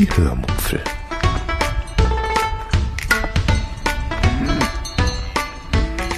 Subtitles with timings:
[0.00, 0.80] Die Hörmupfel.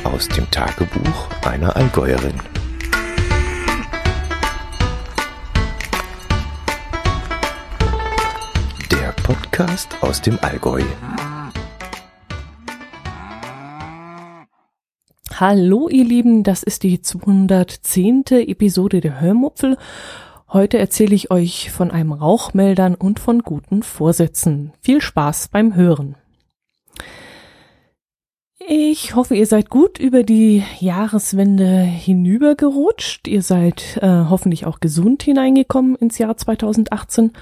[0.05, 2.35] Aus dem Tagebuch einer Allgäuerin.
[8.93, 10.85] Der Podcast aus dem Allgäu.
[15.35, 18.27] Hallo ihr Lieben, das ist die 210.
[18.47, 19.77] Episode der Hörmupfel.
[20.53, 24.73] Heute erzähle ich euch von einem Rauchmeldern und von guten Vorsätzen.
[24.83, 26.17] Viel Spaß beim Hören.
[28.69, 33.29] Ich hoffe, ihr seid gut über die Jahreswende hinübergerutscht.
[33.29, 37.33] Ihr seid äh, hoffentlich auch gesund hineingekommen ins Jahr 2018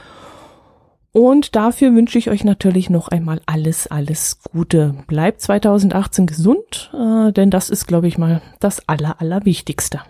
[1.13, 4.95] und dafür wünsche ich euch natürlich noch einmal alles, alles Gute.
[5.09, 10.01] Bleibt 2018 gesund, äh, denn das ist, glaube ich mal, das Aller, Allerwichtigste.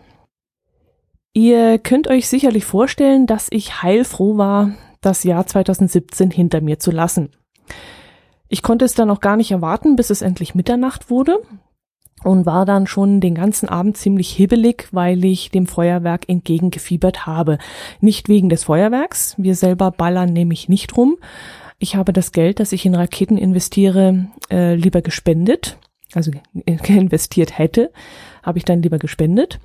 [1.32, 6.90] Ihr könnt euch sicherlich vorstellen, dass ich heilfroh war, das Jahr 2017 hinter mir zu
[6.90, 7.30] lassen.
[8.48, 11.40] Ich konnte es dann auch gar nicht erwarten, bis es endlich Mitternacht wurde
[12.24, 17.58] und war dann schon den ganzen Abend ziemlich hibbelig, weil ich dem Feuerwerk entgegengefiebert habe.
[18.00, 21.16] Nicht wegen des Feuerwerks, wir selber ballern nämlich nicht rum.
[21.78, 25.78] Ich habe das Geld, das ich in Raketen investiere, äh, lieber gespendet,
[26.12, 26.32] also
[26.66, 27.90] investiert hätte,
[28.42, 29.60] habe ich dann lieber gespendet.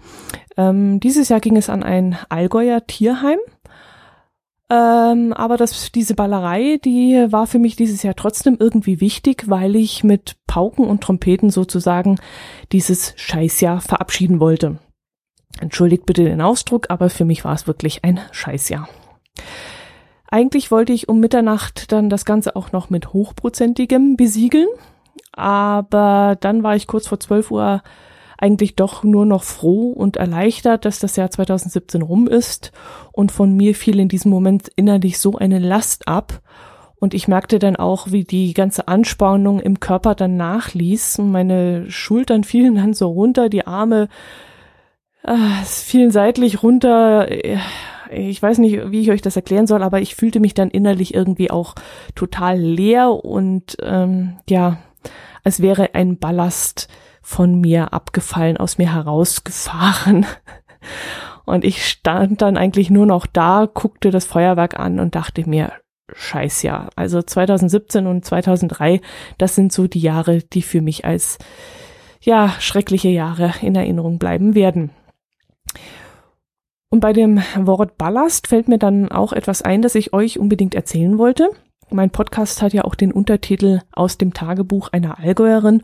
[0.57, 3.39] Ähm, dieses Jahr ging es an ein Allgäuer Tierheim
[4.69, 9.75] ähm, aber das, diese Ballerei, die war für mich dieses Jahr trotzdem irgendwie wichtig, weil
[9.75, 12.17] ich mit Pauken und Trompeten sozusagen
[12.71, 14.79] dieses Scheißjahr verabschieden wollte.
[15.59, 18.89] Entschuldigt bitte den Ausdruck, aber für mich war es wirklich ein Scheißjahr.
[20.27, 24.67] Eigentlich wollte ich um Mitternacht dann das Ganze auch noch mit hochprozentigem besiegeln,
[25.31, 27.83] aber dann war ich kurz vor 12 Uhr
[28.37, 32.71] eigentlich doch nur noch froh und erleichtert, dass das Jahr 2017 rum ist.
[33.11, 36.41] Und von mir fiel in diesem Moment innerlich so eine Last ab.
[36.97, 41.19] Und ich merkte dann auch, wie die ganze Anspannung im Körper dann nachließ.
[41.19, 44.09] Meine Schultern fielen dann so runter, die Arme
[45.23, 47.27] äh, fielen seitlich runter.
[48.11, 51.13] Ich weiß nicht, wie ich euch das erklären soll, aber ich fühlte mich dann innerlich
[51.13, 51.75] irgendwie auch
[52.13, 54.77] total leer und ähm, ja,
[55.43, 56.87] als wäre ein Ballast
[57.25, 60.27] von mir abgefallen, aus mir herausgefahren.
[61.43, 65.73] Und ich stand dann eigentlich nur noch da, guckte das Feuerwerk an und dachte mir,
[66.13, 66.89] scheiß ja.
[66.95, 69.01] Also 2017 und 2003,
[69.39, 71.39] das sind so die Jahre, die für mich als,
[72.21, 74.91] ja, schreckliche Jahre in Erinnerung bleiben werden.
[76.89, 80.75] Und bei dem Wort Ballast fällt mir dann auch etwas ein, das ich euch unbedingt
[80.75, 81.49] erzählen wollte.
[81.89, 85.81] Mein Podcast hat ja auch den Untertitel aus dem Tagebuch einer Allgäuerin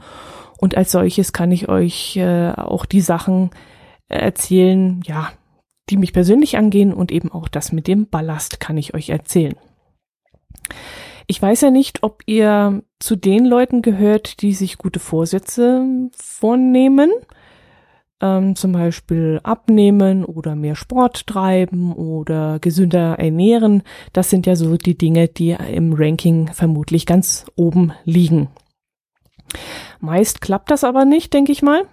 [0.62, 3.50] und als solches kann ich euch äh, auch die Sachen
[4.08, 5.30] erzählen, ja,
[5.90, 9.56] die mich persönlich angehen und eben auch das mit dem Ballast kann ich euch erzählen.
[11.26, 15.84] Ich weiß ja nicht, ob ihr zu den Leuten gehört, die sich gute Vorsätze
[16.16, 17.10] vornehmen,
[18.22, 23.82] ähm, zum Beispiel abnehmen oder mehr Sport treiben oder gesünder ernähren.
[24.14, 28.50] Das sind ja so die Dinge, die im Ranking vermutlich ganz oben liegen.
[30.00, 31.84] Meist klappt das aber nicht, denke ich mal.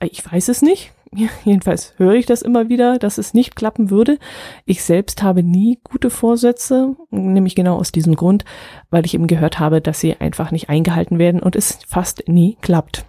[0.00, 0.92] Ich weiß es nicht.
[1.44, 4.18] Jedenfalls höre ich das immer wieder, dass es nicht klappen würde.
[4.64, 8.44] Ich selbst habe nie gute Vorsätze, nämlich genau aus diesem Grund,
[8.90, 12.56] weil ich eben gehört habe, dass sie einfach nicht eingehalten werden und es fast nie
[12.60, 13.06] klappt.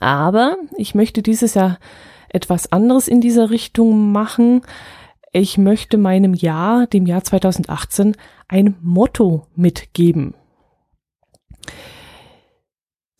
[0.00, 1.78] Aber ich möchte dieses Jahr
[2.28, 4.62] etwas anderes in dieser Richtung machen.
[5.32, 8.16] Ich möchte meinem Jahr, dem Jahr 2018,
[8.48, 10.34] ein Motto mitgeben.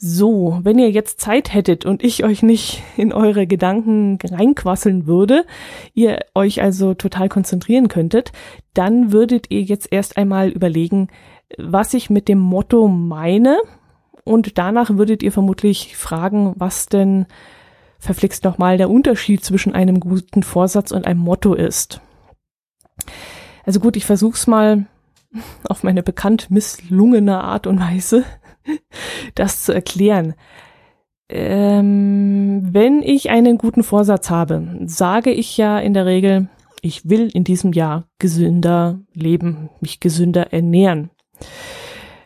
[0.04, 5.46] So, wenn ihr jetzt Zeit hättet und ich euch nicht in eure Gedanken reinquasseln würde,
[5.94, 8.32] ihr euch also total konzentrieren könntet,
[8.74, 11.06] dann würdet ihr jetzt erst einmal überlegen,
[11.56, 13.60] was ich mit dem Motto meine
[14.24, 17.26] und danach würdet ihr vermutlich fragen, was denn
[18.00, 22.00] verflixt nochmal der Unterschied zwischen einem guten Vorsatz und einem Motto ist.
[23.64, 24.84] Also gut, ich versuch's mal
[25.68, 28.24] auf meine bekannt misslungene Art und Weise
[29.34, 30.34] das zu erklären.
[31.28, 36.48] Ähm, wenn ich einen guten Vorsatz habe, sage ich ja in der Regel,
[36.82, 41.10] ich will in diesem Jahr gesünder leben, mich gesünder ernähren.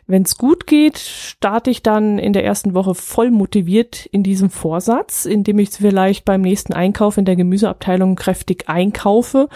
[0.09, 4.49] Wenn es gut geht, starte ich dann in der ersten Woche voll motiviert in diesem
[4.49, 9.49] Vorsatz, indem ich vielleicht beim nächsten Einkauf in der Gemüseabteilung kräftig einkaufe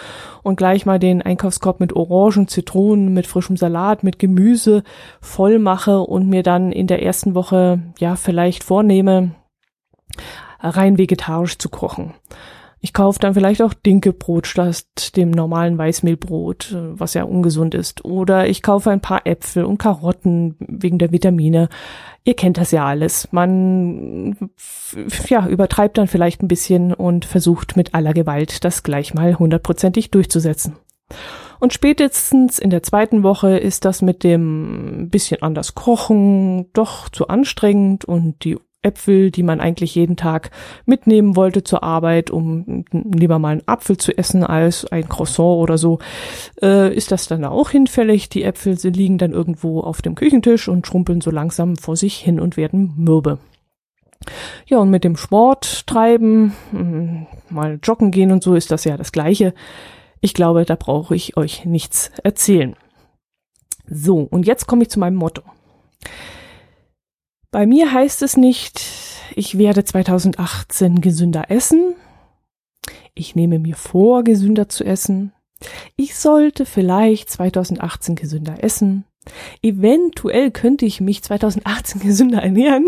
[0.43, 4.83] und gleich mal den Einkaufskorb mit Orangen, Zitronen, mit frischem Salat, mit Gemüse
[5.21, 9.31] voll mache und mir dann in der ersten Woche ja vielleicht vornehme,
[10.59, 12.13] rein vegetarisch zu kochen.
[12.83, 18.03] Ich kaufe dann vielleicht auch Dinkelbrot statt dem normalen Weißmehlbrot, was ja ungesund ist.
[18.03, 21.69] Oder ich kaufe ein paar Äpfel und Karotten wegen der Vitamine.
[22.23, 23.27] Ihr kennt das ja alles.
[23.31, 24.49] Man
[25.29, 30.09] ja, übertreibt dann vielleicht ein bisschen und versucht mit aller Gewalt das gleich mal hundertprozentig
[30.09, 30.75] durchzusetzen.
[31.59, 37.27] Und spätestens in der zweiten Woche ist das mit dem bisschen anders kochen doch zu
[37.27, 40.51] anstrengend und die Äpfel, die man eigentlich jeden Tag
[40.85, 45.77] mitnehmen wollte zur Arbeit, um lieber mal einen Apfel zu essen als ein Croissant oder
[45.77, 45.99] so,
[46.61, 48.29] äh, ist das dann auch hinfällig.
[48.29, 52.17] Die Äpfel sie liegen dann irgendwo auf dem Küchentisch und schrumpeln so langsam vor sich
[52.17, 53.37] hin und werden mürbe.
[54.67, 58.97] Ja, und mit dem Sport treiben, hm, mal joggen gehen und so ist das ja
[58.97, 59.53] das Gleiche.
[60.19, 62.75] Ich glaube, da brauche ich euch nichts erzählen.
[63.87, 65.41] So, und jetzt komme ich zu meinem Motto.
[67.51, 68.81] Bei mir heißt es nicht,
[69.35, 71.95] ich werde 2018 gesünder essen.
[73.13, 75.33] Ich nehme mir vor, gesünder zu essen.
[75.97, 79.03] Ich sollte vielleicht 2018 gesünder essen.
[79.61, 82.87] Eventuell könnte ich mich 2018 gesünder ernähren.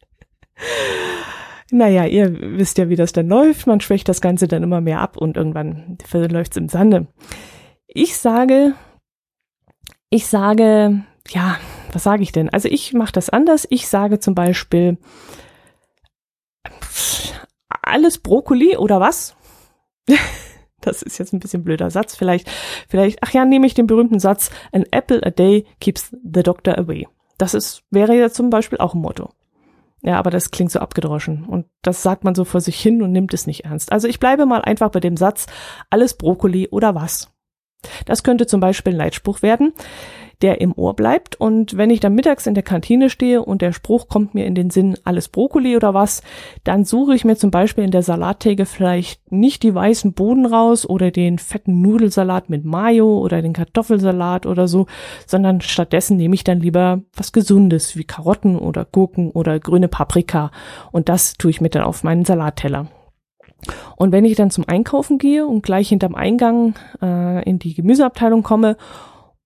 [1.72, 3.66] naja, ihr wisst ja, wie das dann läuft.
[3.66, 7.08] Man schwächt das Ganze dann immer mehr ab und irgendwann läuft es im Sande.
[7.88, 8.74] Ich sage,
[10.08, 11.58] ich sage, ja,
[11.92, 12.50] was sage ich denn?
[12.50, 13.66] Also ich mache das anders.
[13.70, 14.98] Ich sage zum Beispiel
[17.82, 19.36] alles Brokkoli oder was?
[20.80, 22.14] Das ist jetzt ein bisschen blöder Satz.
[22.14, 22.48] Vielleicht,
[22.88, 26.78] vielleicht, ach ja, nehme ich den berühmten Satz, an apple a day keeps the doctor
[26.78, 27.08] away.
[27.36, 29.30] Das ist, wäre ja zum Beispiel auch ein Motto.
[30.02, 31.44] Ja, aber das klingt so abgedroschen.
[31.44, 33.90] Und das sagt man so vor sich hin und nimmt es nicht ernst.
[33.90, 35.46] Also ich bleibe mal einfach bei dem Satz,
[35.90, 37.28] alles Brokkoli oder was?
[38.06, 39.72] Das könnte zum Beispiel ein Leitspruch werden
[40.42, 41.40] der im Ohr bleibt.
[41.40, 44.54] Und wenn ich dann mittags in der Kantine stehe und der Spruch kommt mir in
[44.54, 46.22] den Sinn, alles Brokkoli oder was,
[46.64, 50.88] dann suche ich mir zum Beispiel in der Salattheke vielleicht nicht die weißen Boden raus
[50.88, 54.86] oder den fetten Nudelsalat mit Mayo oder den Kartoffelsalat oder so,
[55.26, 60.52] sondern stattdessen nehme ich dann lieber was Gesundes wie Karotten oder Gurken oder grüne Paprika.
[60.92, 62.88] Und das tue ich mir dann auf meinen Salatteller.
[63.96, 68.44] Und wenn ich dann zum Einkaufen gehe und gleich hinterm Eingang äh, in die Gemüseabteilung
[68.44, 68.76] komme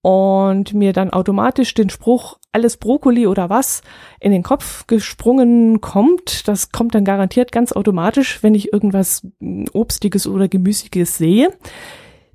[0.03, 3.81] und mir dann automatisch den Spruch alles Brokkoli oder was
[4.19, 6.45] in den Kopf gesprungen kommt.
[6.49, 9.25] Das kommt dann garantiert ganz automatisch, wenn ich irgendwas
[9.71, 11.53] Obstiges oder Gemüsiges sehe.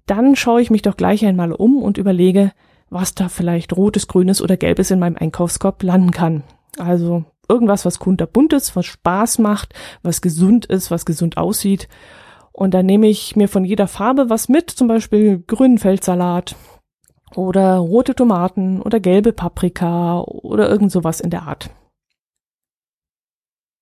[0.06, 2.53] Dann schaue ich mich doch gleich einmal um und überlege,
[2.88, 6.44] was da vielleicht rotes, grünes oder gelbes in meinem Einkaufskorb landen kann.
[6.79, 11.87] Also irgendwas, was kunterbunt ist, was Spaß macht, was gesund ist, was gesund aussieht.
[12.50, 16.56] Und dann nehme ich mir von jeder Farbe was mit, zum Beispiel grünen Feldsalat,
[17.34, 21.70] oder rote Tomaten oder gelbe Paprika oder irgend sowas in der Art.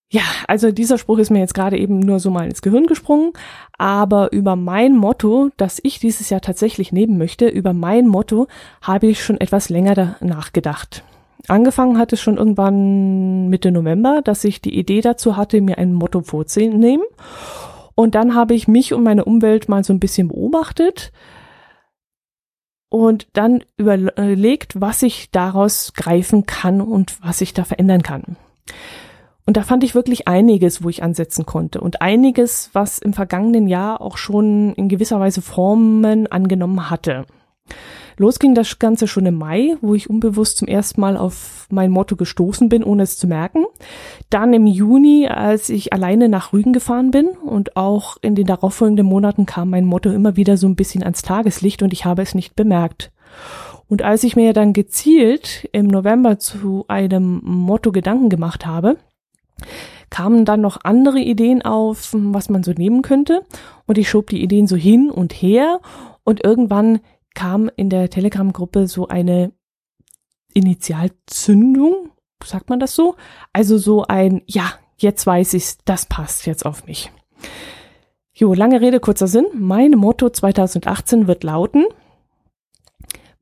[0.09, 3.33] Ja, also dieser Spruch ist mir jetzt gerade eben nur so mal ins Gehirn gesprungen,
[3.77, 8.47] aber über mein Motto, das ich dieses Jahr tatsächlich nehmen möchte, über mein Motto
[8.83, 11.03] habe ich schon etwas länger nachgedacht.
[11.49, 15.93] Angefangen hat es schon irgendwann Mitte November, dass ich die Idee dazu hatte, mir ein
[15.93, 17.05] Motto vorzunehmen.
[17.95, 21.13] Und dann habe ich mich und meine Umwelt mal so ein bisschen beobachtet,
[22.89, 28.37] und dann überlegt, was ich daraus greifen kann und was ich da verändern kann.
[29.45, 33.69] Und da fand ich wirklich einiges, wo ich ansetzen konnte und einiges, was im vergangenen
[33.69, 37.27] Jahr auch schon in gewisser Weise Formen angenommen hatte.
[38.19, 41.91] Los ging das Ganze schon im Mai, wo ich unbewusst zum ersten Mal auf mein
[41.91, 43.65] Motto gestoßen bin, ohne es zu merken.
[44.31, 49.07] Dann im Juni, als ich alleine nach Rügen gefahren bin und auch in den darauffolgenden
[49.07, 52.35] Monaten kam mein Motto immer wieder so ein bisschen ans Tageslicht und ich habe es
[52.35, 53.13] nicht bemerkt.
[53.89, 58.97] Und als ich mir dann gezielt im November zu einem Motto Gedanken gemacht habe,
[60.11, 63.43] kamen dann noch andere Ideen auf, was man so nehmen könnte.
[63.87, 65.81] Und ich schob die Ideen so hin und her.
[66.25, 67.01] Und irgendwann
[67.37, 69.53] kam in der Telegram-Gruppe so eine
[70.53, 72.11] Initialzündung,
[72.43, 73.15] sagt man das so?
[73.53, 77.13] Also so ein, ja, jetzt weiß ich's, das passt jetzt auf mich.
[78.33, 79.47] Jo, lange Rede, kurzer Sinn.
[79.55, 81.85] Mein Motto 2018 wird lauten,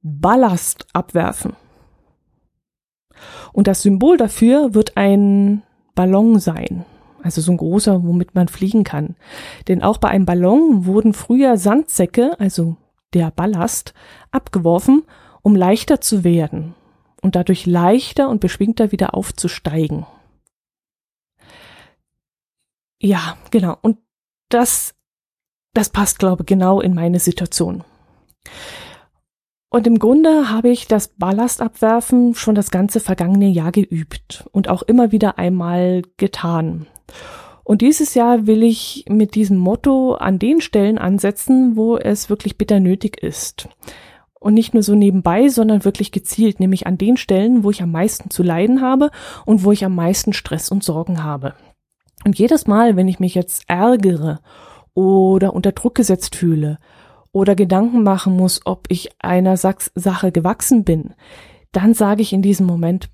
[0.02, 1.54] Ballast abwerfen.
[3.52, 5.62] Und das Symbol dafür wird ein
[5.94, 6.84] Ballon sein.
[7.22, 9.16] Also so ein großer, womit man fliegen kann.
[9.68, 12.76] Denn auch bei einem Ballon wurden früher Sandsäcke, also
[13.14, 13.94] der Ballast,
[14.30, 15.04] abgeworfen,
[15.42, 16.74] um leichter zu werden
[17.22, 20.06] und dadurch leichter und beschwingter wieder aufzusteigen.
[23.00, 23.76] Ja, genau.
[23.82, 23.98] Und
[24.48, 24.94] das,
[25.74, 27.84] das passt, glaube ich, genau in meine Situation.
[29.70, 34.82] Und im Grunde habe ich das Ballastabwerfen schon das ganze vergangene Jahr geübt und auch
[34.82, 36.86] immer wieder einmal getan.
[37.64, 42.58] Und dieses Jahr will ich mit diesem Motto an den Stellen ansetzen, wo es wirklich
[42.58, 43.68] bitter nötig ist.
[44.38, 47.90] Und nicht nur so nebenbei, sondern wirklich gezielt, nämlich an den Stellen, wo ich am
[47.90, 49.10] meisten zu leiden habe
[49.46, 51.54] und wo ich am meisten Stress und Sorgen habe.
[52.26, 54.40] Und jedes Mal, wenn ich mich jetzt ärgere
[54.92, 56.78] oder unter Druck gesetzt fühle
[57.32, 61.14] oder Gedanken machen muss, ob ich einer Sache gewachsen bin,
[61.72, 63.08] dann sage ich in diesem Moment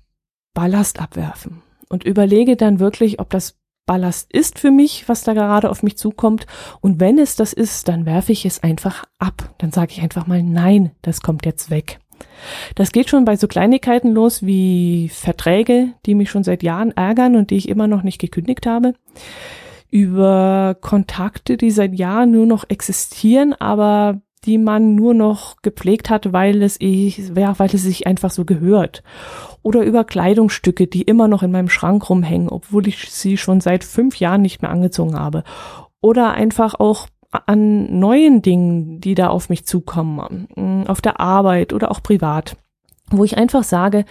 [0.53, 5.69] Ballast abwerfen und überlege dann wirklich, ob das Ballast ist für mich, was da gerade
[5.69, 6.45] auf mich zukommt.
[6.81, 9.53] Und wenn es das ist, dann werfe ich es einfach ab.
[9.57, 11.99] Dann sage ich einfach mal, nein, das kommt jetzt weg.
[12.75, 17.35] Das geht schon bei so Kleinigkeiten los wie Verträge, die mich schon seit Jahren ärgern
[17.35, 18.93] und die ich immer noch nicht gekündigt habe.
[19.89, 26.33] Über Kontakte, die seit Jahren nur noch existieren, aber die man nur noch gepflegt hat,
[26.33, 29.03] weil es, ich, ja, weil es sich einfach so gehört.
[29.61, 33.83] Oder über Kleidungsstücke, die immer noch in meinem Schrank rumhängen, obwohl ich sie schon seit
[33.83, 35.43] fünf Jahren nicht mehr angezogen habe.
[36.01, 41.71] Oder einfach auch an neuen Dingen, die da auf mich zukommen, mm, auf der Arbeit
[41.71, 42.57] oder auch privat,
[43.09, 44.05] wo ich einfach sage,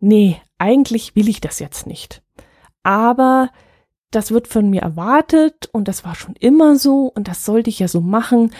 [0.00, 2.22] nee, eigentlich will ich das jetzt nicht.
[2.82, 3.50] Aber
[4.10, 7.78] das wird von mir erwartet und das war schon immer so und das sollte ich
[7.78, 8.52] ja so machen.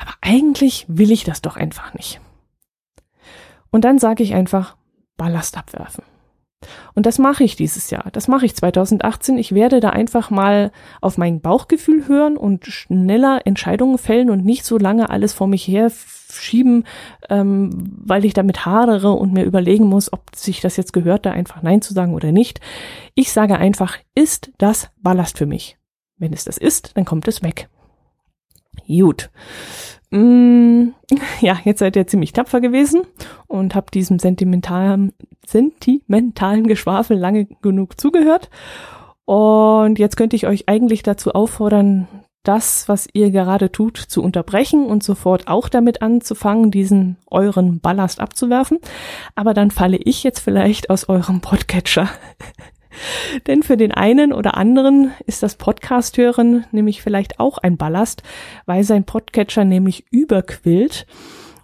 [0.00, 2.20] Aber eigentlich will ich das doch einfach nicht.
[3.70, 4.76] Und dann sage ich einfach
[5.16, 6.04] Ballast abwerfen.
[6.94, 8.10] Und das mache ich dieses Jahr.
[8.12, 9.38] Das mache ich 2018.
[9.38, 14.64] Ich werde da einfach mal auf mein Bauchgefühl hören und schneller Entscheidungen fällen und nicht
[14.64, 15.90] so lange alles vor mich her
[16.30, 16.84] schieben,
[17.28, 17.70] ähm,
[18.04, 21.62] weil ich damit hadere und mir überlegen muss, ob sich das jetzt gehört, da einfach
[21.62, 22.60] Nein zu sagen oder nicht.
[23.14, 25.78] Ich sage einfach, ist das Ballast für mich?
[26.18, 27.68] Wenn es das ist, dann kommt es weg.
[28.86, 29.30] Gut.
[30.10, 30.88] Mm,
[31.40, 33.02] ja, jetzt seid ihr ziemlich tapfer gewesen
[33.46, 35.12] und habt diesem sentimentalen,
[35.46, 38.50] sentimentalen Geschwafel lange genug zugehört.
[39.24, 42.08] Und jetzt könnte ich euch eigentlich dazu auffordern,
[42.42, 48.18] das, was ihr gerade tut, zu unterbrechen und sofort auch damit anzufangen, diesen euren Ballast
[48.18, 48.78] abzuwerfen.
[49.34, 52.08] Aber dann falle ich jetzt vielleicht aus eurem Podcatcher.
[53.46, 58.22] Denn für den einen oder anderen ist das Podcast hören nämlich vielleicht auch ein Ballast,
[58.66, 61.06] weil sein Podcatcher nämlich überquillt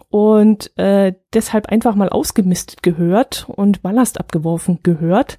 [0.08, 5.38] und äh, deshalb einfach mal ausgemistet gehört und Ballast abgeworfen gehört.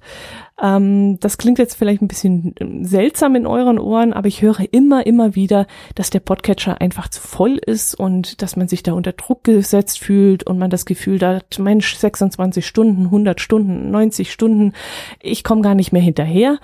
[0.62, 4.72] Ähm, das klingt jetzt vielleicht ein bisschen ähm, seltsam in euren Ohren, aber ich höre
[4.72, 8.92] immer, immer wieder, dass der Podcatcher einfach zu voll ist und dass man sich da
[8.92, 14.30] unter Druck gesetzt fühlt und man das Gefühl hat, Mensch, 26 Stunden, 100 Stunden, 90
[14.30, 14.74] Stunden,
[15.20, 16.58] ich komme gar nicht mehr hinterher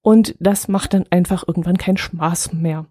[0.00, 2.86] und das macht dann einfach irgendwann keinen Spaß mehr.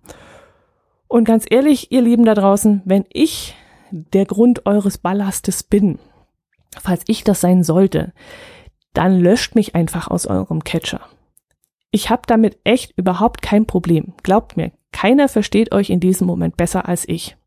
[1.07, 3.55] Und ganz ehrlich, ihr Lieben da draußen, wenn ich
[3.91, 5.99] der Grund eures Ballastes bin,
[6.79, 8.13] falls ich das sein sollte,
[8.93, 11.01] dann löscht mich einfach aus eurem Catcher.
[11.91, 14.13] Ich habe damit echt überhaupt kein Problem.
[14.23, 17.37] Glaubt mir, keiner versteht euch in diesem Moment besser als ich.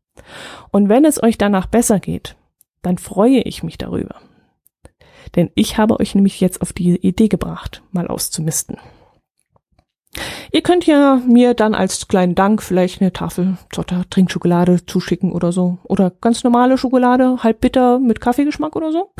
[0.71, 2.35] Und wenn es euch danach besser geht,
[2.81, 4.15] dann freue ich mich darüber.
[5.35, 8.77] Denn ich habe euch nämlich jetzt auf die Idee gebracht, mal auszumisten.
[10.51, 15.51] Ihr könnt ja mir dann als kleinen Dank vielleicht eine Tafel Zotter Trinkschokolade zuschicken oder
[15.51, 15.79] so.
[15.83, 19.13] Oder ganz normale Schokolade, halb bitter mit Kaffeegeschmack oder so.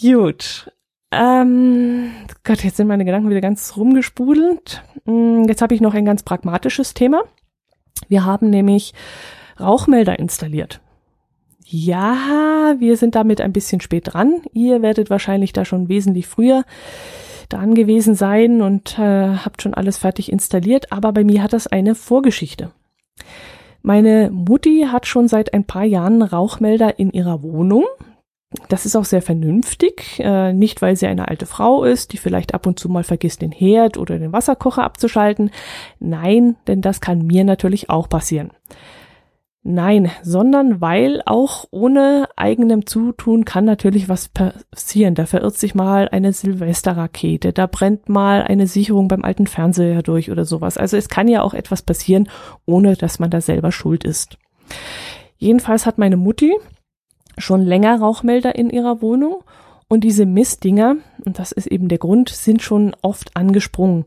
[0.00, 0.72] Gut.
[1.12, 2.12] Ähm,
[2.44, 4.82] Gott, jetzt sind meine Gedanken wieder ganz rumgespudelt.
[5.04, 7.22] Hm, jetzt habe ich noch ein ganz pragmatisches Thema.
[8.08, 8.94] Wir haben nämlich
[9.60, 10.80] Rauchmelder installiert.
[11.72, 14.42] Ja, wir sind damit ein bisschen spät dran.
[14.52, 16.64] Ihr werdet wahrscheinlich da schon wesentlich früher
[17.48, 21.68] dran gewesen sein und äh, habt schon alles fertig installiert, aber bei mir hat das
[21.68, 22.72] eine Vorgeschichte.
[23.82, 27.84] Meine Mutti hat schon seit ein paar Jahren Rauchmelder in ihrer Wohnung.
[28.68, 32.52] Das ist auch sehr vernünftig, äh, nicht weil sie eine alte Frau ist, die vielleicht
[32.52, 35.52] ab und zu mal vergisst, den Herd oder den Wasserkocher abzuschalten.
[36.00, 38.50] Nein, denn das kann mir natürlich auch passieren.
[39.62, 45.14] Nein, sondern weil auch ohne eigenem Zutun kann natürlich was passieren.
[45.14, 50.30] Da verirrt sich mal eine Silvesterrakete, da brennt mal eine Sicherung beim alten Fernseher durch
[50.30, 50.78] oder sowas.
[50.78, 52.30] Also es kann ja auch etwas passieren,
[52.64, 54.38] ohne dass man da selber schuld ist.
[55.36, 56.56] Jedenfalls hat meine Mutti
[57.36, 59.44] schon länger Rauchmelder in ihrer Wohnung
[59.88, 64.06] und diese Mistdinger, und das ist eben der Grund, sind schon oft angesprungen.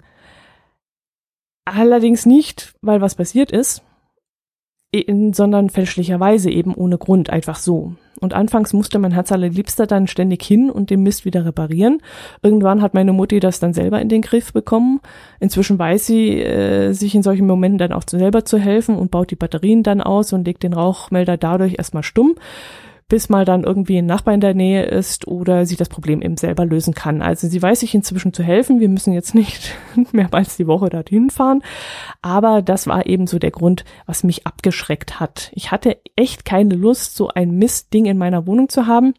[1.66, 3.84] Allerdings nicht, weil was passiert ist,
[5.32, 7.94] sondern fälschlicherweise eben ohne Grund, einfach so.
[8.20, 12.00] Und anfangs musste mein Herz allerliebster dann ständig hin und den Mist wieder reparieren.
[12.42, 15.02] Irgendwann hat meine Mutti das dann selber in den Griff bekommen.
[15.40, 19.32] Inzwischen weiß sie, äh, sich in solchen Momenten dann auch selber zu helfen und baut
[19.32, 22.36] die Batterien dann aus und legt den Rauchmelder dadurch erstmal stumm
[23.14, 26.36] bis mal dann irgendwie ein Nachbar in der Nähe ist oder sie das Problem eben
[26.36, 27.22] selber lösen kann.
[27.22, 28.80] Also sie weiß sich inzwischen zu helfen.
[28.80, 29.76] Wir müssen jetzt nicht
[30.14, 31.62] mehrmals die Woche dorthin fahren.
[32.24, 35.52] Aber das war eben so der Grund, was mich abgeschreckt hat.
[35.54, 39.14] Ich hatte echt keine Lust, so ein Mistding in meiner Wohnung zu haben.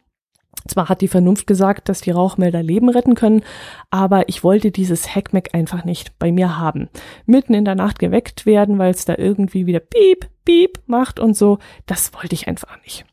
[0.67, 3.43] Zwar hat die Vernunft gesagt, dass die Rauchmelder Leben retten können,
[3.91, 6.89] aber ich wollte dieses Hackmack einfach nicht bei mir haben.
[7.25, 11.37] Mitten in der Nacht geweckt werden, weil es da irgendwie wieder piep, piep macht und
[11.37, 13.05] so, das wollte ich einfach nicht.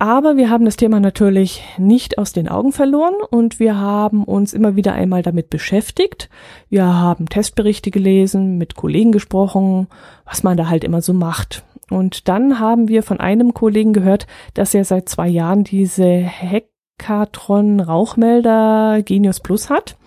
[0.00, 4.54] Aber wir haben das Thema natürlich nicht aus den Augen verloren und wir haben uns
[4.54, 6.30] immer wieder einmal damit beschäftigt.
[6.70, 9.88] Wir haben Testberichte gelesen, mit Kollegen gesprochen,
[10.24, 11.64] was man da halt immer so macht.
[11.90, 17.80] Und dann haben wir von einem Kollegen gehört, dass er seit zwei Jahren diese Hekatron
[17.80, 19.98] Rauchmelder Genius Plus hat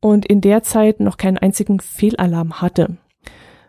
[0.00, 2.96] und in der Zeit noch keinen einzigen Fehlalarm hatte.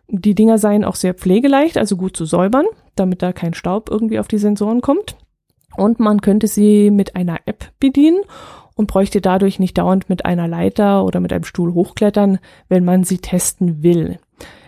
[0.08, 4.20] Die Dinger seien auch sehr pflegeleicht, also gut zu säubern, damit da kein Staub irgendwie
[4.20, 5.16] auf die Sensoren kommt.
[5.78, 8.22] Und man könnte sie mit einer App bedienen
[8.76, 13.04] und bräuchte dadurch nicht dauernd mit einer Leiter oder mit einem Stuhl hochklettern, wenn man
[13.04, 14.20] sie testen will.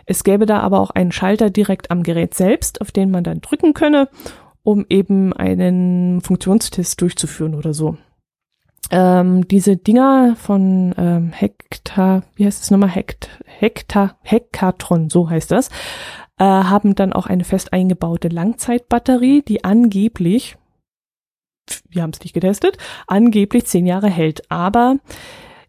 [0.05, 3.41] Es gäbe da aber auch einen Schalter direkt am Gerät selbst, auf den man dann
[3.41, 4.09] drücken könne,
[4.63, 7.97] um eben einen Funktionstest durchzuführen oder so.
[8.91, 12.89] Ähm, diese Dinger von ähm, Hektar, wie heißt es nochmal?
[12.89, 15.69] Hekt, Hektar, Hekatron, so heißt das,
[16.39, 20.57] äh, haben dann auch eine fest eingebaute Langzeitbatterie, die angeblich,
[21.89, 24.49] wir haben es nicht getestet, angeblich zehn Jahre hält.
[24.51, 24.97] Aber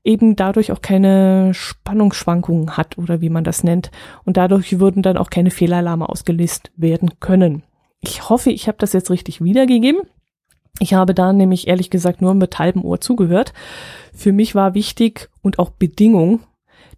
[0.05, 3.91] eben dadurch auch keine Spannungsschwankungen hat oder wie man das nennt.
[4.25, 7.63] Und dadurch würden dann auch keine Fehlalarme ausgelöst werden können.
[8.01, 10.03] Ich hoffe, ich habe das jetzt richtig wiedergegeben.
[10.79, 13.53] Ich habe da nämlich ehrlich gesagt nur mit halbem Ohr zugehört.
[14.15, 16.41] Für mich war wichtig und auch Bedingung,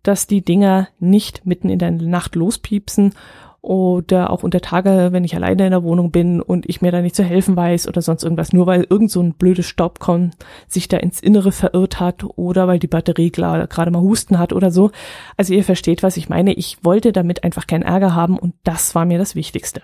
[0.03, 3.15] dass die Dinger nicht mitten in der Nacht lospiepsen
[3.63, 7.01] oder auch unter Tage, wenn ich alleine in der Wohnung bin und ich mir da
[7.01, 10.33] nicht zu helfen weiß oder sonst irgendwas, nur weil irgend so ein blödes Staubkorn
[10.67, 14.73] sich da ins Innere verirrt hat oder weil die Batterie gerade mal Husten hat oder
[14.73, 14.91] so.
[15.37, 16.55] Also ihr versteht, was ich meine.
[16.55, 19.81] Ich wollte damit einfach keinen Ärger haben und das war mir das Wichtigste.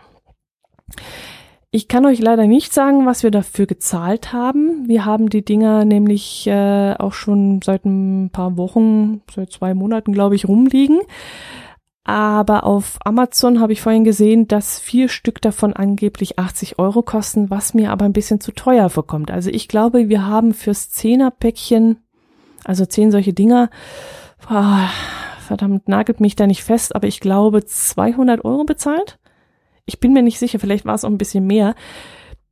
[1.70, 4.88] Ich kann euch leider nicht sagen, was wir dafür gezahlt haben.
[4.88, 10.14] Wir haben die Dinger nämlich äh, auch schon seit ein paar Wochen, seit zwei Monaten,
[10.14, 11.00] glaube ich, rumliegen.
[12.08, 17.50] Aber auf Amazon habe ich vorhin gesehen, dass vier Stück davon angeblich 80 Euro kosten,
[17.50, 19.30] was mir aber ein bisschen zu teuer vorkommt.
[19.30, 21.98] Also ich glaube, wir haben fürs Zehnerpäckchen,
[22.64, 23.68] also zehn solche Dinger,
[24.50, 24.78] oh,
[25.40, 29.18] verdammt, nagelt mich da nicht fest, aber ich glaube 200 Euro bezahlt.
[29.84, 31.74] Ich bin mir nicht sicher, vielleicht war es auch ein bisschen mehr.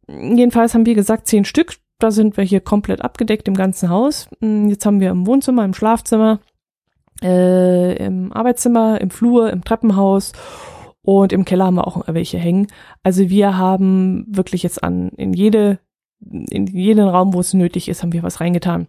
[0.06, 1.76] Jedenfalls haben wir gesagt, zehn Stück.
[1.98, 4.28] Da sind wir hier komplett abgedeckt im ganzen Haus.
[4.42, 6.40] Jetzt haben wir im Wohnzimmer, im Schlafzimmer,
[7.22, 10.32] äh, im Arbeitszimmer, im Flur, im Treppenhaus
[11.02, 12.66] und im Keller haben wir auch welche hängen.
[13.02, 15.78] Also wir haben wirklich jetzt an in jede
[16.20, 18.88] in jeden Raum, wo es nötig ist, haben wir was reingetan.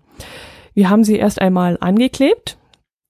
[0.74, 2.58] Wir haben sie erst einmal angeklebt.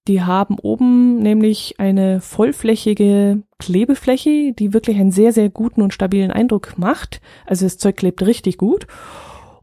[0.08, 6.32] Die haben oben nämlich eine vollflächige Klebefläche, die wirklich einen sehr, sehr guten und stabilen
[6.32, 7.20] Eindruck macht.
[7.46, 8.88] Also das Zeug klebt richtig gut.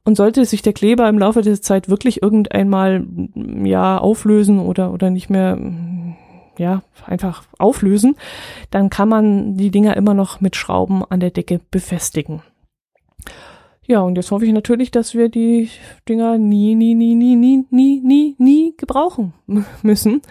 [0.04, 5.08] Und sollte sich der Kleber im Laufe der Zeit wirklich irgendeinmal ja auflösen oder oder
[5.10, 5.58] nicht mehr
[6.58, 8.16] ja einfach auflösen,
[8.70, 12.42] dann kann man die Dinger immer noch mit Schrauben an der Decke befestigen.
[13.86, 15.68] Ja, und jetzt hoffe ich natürlich, dass wir die
[16.08, 19.34] Dinger nie, nie, nie, nie, nie, nie, nie, nie gebrauchen
[19.82, 20.22] müssen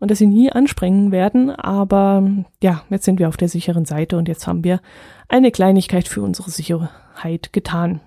[0.00, 1.50] und dass sie nie ansprengen werden.
[1.50, 2.28] Aber
[2.62, 4.80] ja, jetzt sind wir auf der sicheren Seite und jetzt haben wir
[5.28, 8.00] eine Kleinigkeit für unsere Sicherheit getan.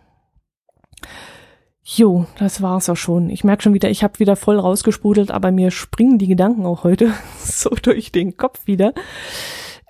[1.84, 3.30] Jo, das war's auch schon.
[3.30, 6.84] Ich merke schon wieder, ich habe wieder voll rausgesprudelt, aber mir springen die Gedanken auch
[6.84, 8.94] heute so durch den Kopf wieder.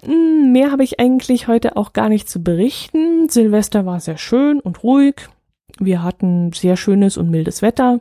[0.03, 3.29] Hm, mehr habe ich eigentlich heute auch gar nicht zu berichten.
[3.29, 5.15] Silvester war sehr schön und ruhig.
[5.79, 7.99] Wir hatten sehr schönes und mildes Wetter.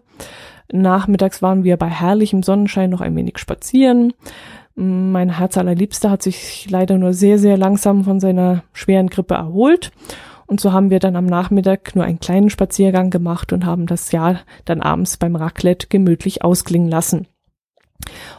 [0.72, 4.12] Nachmittags waren wir bei herrlichem Sonnenschein noch ein wenig spazieren.
[4.76, 9.34] Hm, mein Herz allerliebster hat sich leider nur sehr, sehr langsam von seiner schweren Grippe
[9.34, 9.90] erholt
[10.50, 14.10] und so haben wir dann am Nachmittag nur einen kleinen Spaziergang gemacht und haben das
[14.10, 17.28] Jahr dann abends beim Raclette gemütlich ausklingen lassen.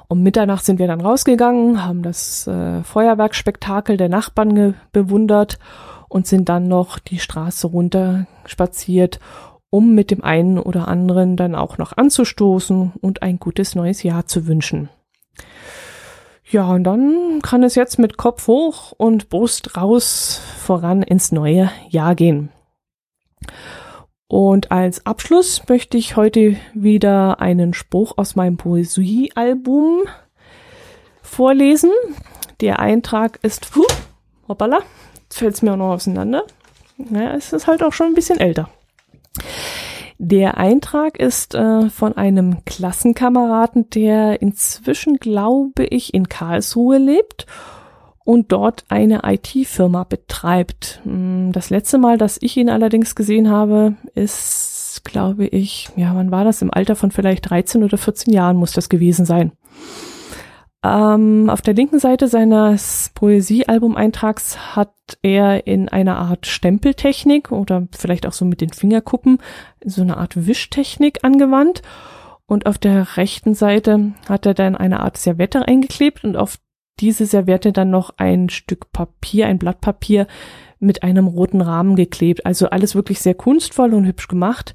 [0.09, 5.57] Um Mitternacht sind wir dann rausgegangen, haben das äh, Feuerwerkspektakel der Nachbarn bewundert
[6.09, 9.21] und sind dann noch die Straße runter spaziert,
[9.69, 14.25] um mit dem einen oder anderen dann auch noch anzustoßen und ein gutes neues Jahr
[14.25, 14.89] zu wünschen.
[16.51, 21.71] Ja, und dann kann es jetzt mit Kopf hoch und Brust raus voran ins neue
[21.87, 22.49] Jahr gehen.
[24.27, 30.01] Und als Abschluss möchte ich heute wieder einen Spruch aus meinem Poesiealbum
[31.21, 31.91] vorlesen.
[32.59, 33.87] Der Eintrag ist, puh,
[34.49, 34.79] hoppala,
[35.23, 36.43] jetzt fällt es mir auch noch auseinander.
[36.97, 38.69] ja, es ist halt auch schon ein bisschen älter.
[40.23, 47.47] Der Eintrag ist äh, von einem Klassenkameraden, der inzwischen, glaube ich, in Karlsruhe lebt
[48.23, 51.01] und dort eine IT-Firma betreibt.
[51.05, 56.29] Hm, das letzte Mal, dass ich ihn allerdings gesehen habe, ist, glaube ich, ja, wann
[56.29, 56.61] war das?
[56.61, 59.53] Im Alter von vielleicht 13 oder 14 Jahren muss das gewesen sein.
[60.83, 68.25] Ähm, auf der linken Seite seines Poesiealbumeintrags hat er in einer Art Stempeltechnik oder vielleicht
[68.25, 69.37] auch so mit den Fingerkuppen
[69.85, 71.83] so eine Art Wischtechnik angewandt.
[72.47, 76.57] Und auf der rechten Seite hat er dann eine Art Servette eingeklebt und auf
[76.99, 80.27] diese Servette dann noch ein Stück Papier, ein Blatt Papier
[80.79, 82.45] mit einem roten Rahmen geklebt.
[82.45, 84.73] Also alles wirklich sehr kunstvoll und hübsch gemacht.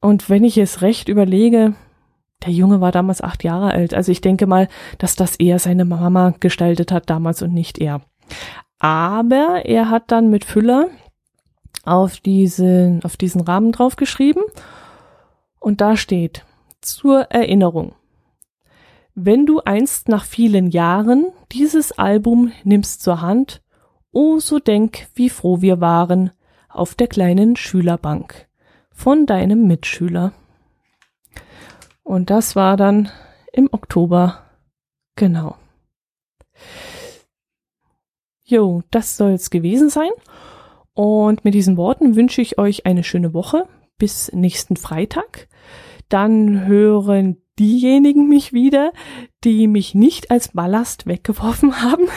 [0.00, 1.74] Und wenn ich es recht überlege,
[2.44, 3.94] der Junge war damals acht Jahre alt.
[3.94, 8.00] Also ich denke mal, dass das eher seine Mama gestaltet hat damals und nicht er.
[8.78, 10.88] Aber er hat dann mit Füller
[11.84, 14.42] auf diesen, auf diesen Rahmen draufgeschrieben.
[15.58, 16.44] Und da steht,
[16.80, 17.94] zur Erinnerung.
[19.14, 23.60] Wenn du einst nach vielen Jahren dieses Album nimmst zur Hand,
[24.12, 26.30] oh so denk, wie froh wir waren
[26.68, 28.48] auf der kleinen Schülerbank
[28.92, 30.32] von deinem Mitschüler.
[32.10, 33.08] Und das war dann
[33.52, 34.42] im Oktober.
[35.14, 35.54] Genau.
[38.42, 40.10] Jo, das soll's gewesen sein.
[40.92, 45.46] Und mit diesen Worten wünsche ich euch eine schöne Woche bis nächsten Freitag.
[46.08, 48.90] Dann hören diejenigen mich wieder,
[49.44, 52.08] die mich nicht als Ballast weggeworfen haben.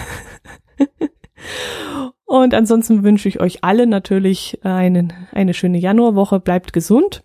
[2.26, 6.40] Und ansonsten wünsche ich euch alle natürlich einen, eine schöne Januarwoche.
[6.40, 7.24] Bleibt gesund,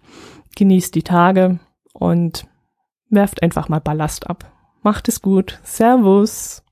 [0.54, 1.60] genießt die Tage
[1.94, 2.46] und
[3.10, 4.50] werft einfach mal Ballast ab.
[4.82, 5.60] Macht es gut.
[5.64, 6.62] Servus.